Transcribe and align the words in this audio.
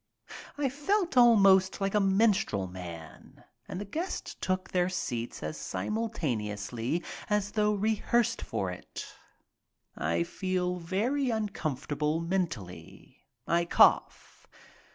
''I 0.57 0.67
felt 0.67 1.15
almost 1.15 1.79
like 1.79 1.93
a 1.93 1.99
minstrel 1.99 2.65
man 2.65 3.43
and 3.67 3.79
the 3.79 3.85
guests 3.85 4.35
took 4.41 4.67
their 4.71 4.89
seats 4.89 5.43
as 5.43 5.57
simultaneously 5.57 7.03
as 7.29 7.51
though 7.51 7.75
rehearsed 7.75 8.41
for 8.41 8.71
it. 8.71 9.05
I 9.95 10.23
feel 10.23 10.77
very 10.77 11.29
uncomfortable 11.29 12.19
mentally. 12.19 13.27
I 13.45 13.65
cough. 13.65 14.47